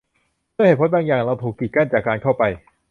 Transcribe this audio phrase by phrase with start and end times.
[0.57, 2.43] ด้วยเหตุผลบางอย่าง เราถูกกีดกันจากการเข้าไป